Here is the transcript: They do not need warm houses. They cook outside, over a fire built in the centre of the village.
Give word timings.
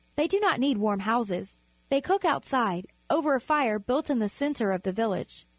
They 0.15 0.27
do 0.27 0.39
not 0.39 0.59
need 0.59 0.79
warm 0.79 1.01
houses. 1.01 1.59
They 1.89 2.01
cook 2.01 2.25
outside, 2.25 2.87
over 3.11 3.35
a 3.35 3.39
fire 3.39 3.77
built 3.77 4.09
in 4.09 4.17
the 4.17 4.29
centre 4.29 4.71
of 4.71 4.81
the 4.81 4.91
village. 4.91 5.45